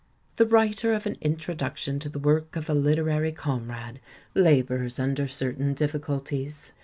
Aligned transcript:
The 0.37 0.47
writer 0.47 0.93
of 0.93 1.05
an 1.05 1.15
introduction 1.21 1.99
to 1.99 2.09
the 2.09 2.17
work 2.17 2.55
of 2.55 2.67
a 2.67 2.73
literary 2.73 3.31
comrade 3.31 3.99
labours 4.33 4.97
under 4.97 5.27
certain 5.27 5.75
difficul 5.75 6.25
ties. 6.25 6.71